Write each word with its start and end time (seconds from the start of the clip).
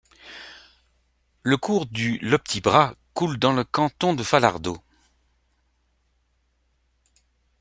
Le 1.43 1.57
cours 1.57 1.85
du 1.85 2.17
Le 2.23 2.39
Petit 2.39 2.59
Bras 2.59 2.95
coule 3.13 3.37
dans 3.37 3.53
le 3.53 3.63
canton 3.63 4.15
de 4.15 4.23
Falardeau. 4.23 4.81